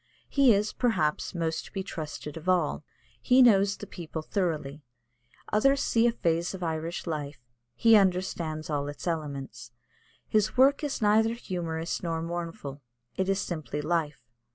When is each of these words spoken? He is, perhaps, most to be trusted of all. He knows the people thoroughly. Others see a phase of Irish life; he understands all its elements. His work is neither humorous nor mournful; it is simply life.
He 0.29 0.51
is, 0.51 0.73
perhaps, 0.73 1.35
most 1.35 1.65
to 1.65 1.71
be 1.71 1.83
trusted 1.83 2.35
of 2.35 2.49
all. 2.49 2.83
He 3.21 3.43
knows 3.43 3.77
the 3.77 3.85
people 3.85 4.23
thoroughly. 4.23 4.81
Others 5.53 5.81
see 5.83 6.07
a 6.07 6.11
phase 6.11 6.55
of 6.55 6.63
Irish 6.63 7.05
life; 7.05 7.45
he 7.75 7.95
understands 7.95 8.67
all 8.67 8.87
its 8.87 9.05
elements. 9.05 9.71
His 10.27 10.57
work 10.57 10.83
is 10.83 11.03
neither 11.03 11.33
humorous 11.35 12.01
nor 12.01 12.19
mournful; 12.23 12.81
it 13.15 13.29
is 13.29 13.39
simply 13.39 13.79
life. 13.79 14.25